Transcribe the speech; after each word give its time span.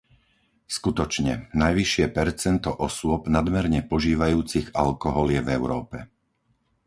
Skutočne, 0.77 1.33
najvyššie 1.63 2.05
percento 2.17 2.71
osôb 2.87 3.21
nadmerne 3.35 3.81
požívajúcich 3.91 4.67
alkohol 4.83 5.27
je 5.35 5.41
v 5.45 5.49
Európe. 5.59 5.97